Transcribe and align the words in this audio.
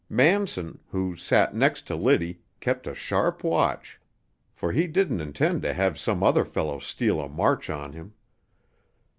Manson, 0.09 0.79
who 0.89 1.15
sat 1.15 1.53
next 1.53 1.85
to 1.85 1.95
Liddy, 1.95 2.41
kept 2.59 2.87
a 2.87 2.95
sharp 2.95 3.43
watch, 3.43 3.99
for 4.51 4.71
he 4.71 4.87
didn't 4.87 5.21
intend 5.21 5.61
to 5.61 5.73
have 5.73 5.99
some 5.99 6.23
other 6.23 6.43
fellow 6.43 6.79
steal 6.79 7.21
a 7.21 7.29
march 7.29 7.69
on 7.69 7.93
him. 7.93 8.15